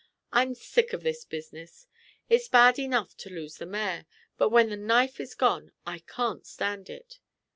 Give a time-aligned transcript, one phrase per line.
[0.33, 1.85] "I'm sick of this business.
[2.27, 6.43] It's bad enough to lose the mare, but when the knife is gone I can't
[6.43, 7.19] stand it."